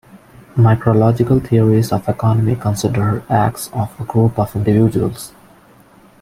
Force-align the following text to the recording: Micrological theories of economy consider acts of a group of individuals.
Micrological 0.55 1.47
theories 1.47 1.91
of 1.91 2.09
economy 2.09 2.55
consider 2.55 3.21
acts 3.29 3.69
of 3.71 3.99
a 3.99 4.03
group 4.03 4.39
of 4.39 4.55
individuals. 4.55 5.31